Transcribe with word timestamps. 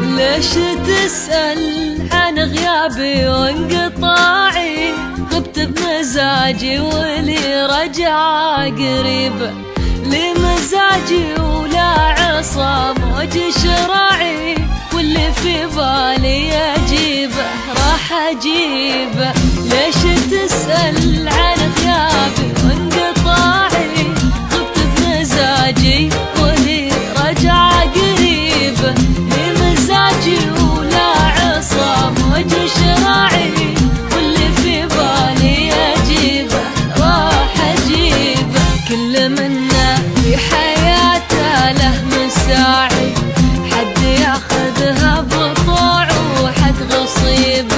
ليش 0.00 0.50
تسأل 0.86 1.98
عن 2.12 2.38
غيابي 2.38 3.28
وانقطاعي 3.28 4.92
غبت 5.32 5.58
بمزاجي 5.58 6.80
ولي 6.80 7.66
رجع 7.66 8.54
قريب. 8.64 9.52
لمزاجي 10.04 11.40
ولا 11.40 11.80
عصا 12.20 12.92
موج 12.92 13.38
شراعي 13.62 14.54
واللي 14.94 15.32
في 15.32 15.66
بالي 15.66 16.52
اجيبه 16.52 17.44
راح 17.68 18.12
اجيبه 18.12 19.32
ليش 19.64 19.96
تسأل 20.30 21.28
عن 21.28 21.72
غيابي 21.78 22.53
في 40.14 40.36
حياته 40.36 41.72
له 41.72 41.94
مساعي 42.12 43.14
حد 43.72 43.98
ياخذها 44.02 45.20
بطوع 45.20 46.06
وحد 46.42 46.74
غصيب 46.92 47.73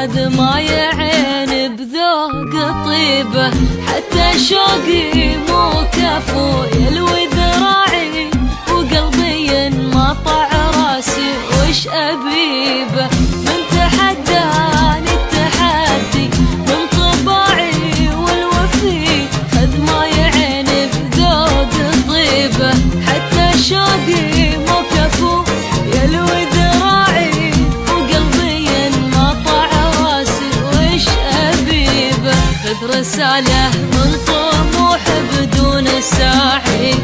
والوفي 0.00 0.10
خد 0.12 0.18
ماي 0.18 0.68
عين 0.80 1.76
بذوق 1.76 2.84
طيبه 2.84 3.50
حتى 3.86 4.38
شوقي 4.38 5.36
مو 5.36 5.84
كفو. 5.92 6.49
ابيبه 32.70 32.80
خذ 32.80 32.98
رساله 32.98 33.70
من 33.70 34.16
طموح 34.26 35.00
بدون 35.32 36.00
ساعي. 36.00 36.94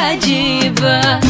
راح 0.00 0.10
اجيبه 0.10 1.29